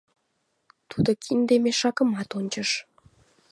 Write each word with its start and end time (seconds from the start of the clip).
Тудо 0.89 1.11
кинде 1.23 1.55
мешакымат 1.63 2.29
ончыш. 2.39 2.69